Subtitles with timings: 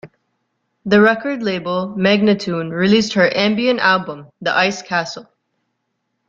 [0.83, 5.29] The record label, Magnatune, released her ambient album, "The Ice Castle".